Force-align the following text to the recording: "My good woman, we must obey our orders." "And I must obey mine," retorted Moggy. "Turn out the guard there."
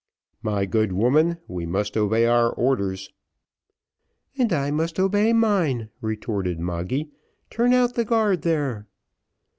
"My 0.41 0.65
good 0.65 0.93
woman, 0.93 1.37
we 1.47 1.67
must 1.67 1.95
obey 1.95 2.25
our 2.25 2.51
orders." 2.51 3.11
"And 4.35 4.51
I 4.51 4.71
must 4.71 4.99
obey 4.99 5.31
mine," 5.31 5.89
retorted 6.01 6.59
Moggy. 6.59 7.11
"Turn 7.51 7.71
out 7.71 7.93
the 7.93 8.03
guard 8.05 8.41
there." 8.41 8.87